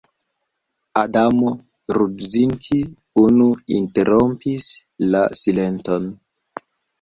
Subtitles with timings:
[1.01, 1.51] Adamo
[1.97, 2.77] Rudzinski
[3.25, 4.71] unua interrompis
[5.13, 6.11] la silenton.